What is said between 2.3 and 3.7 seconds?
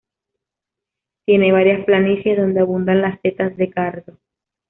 donde abundan las setas de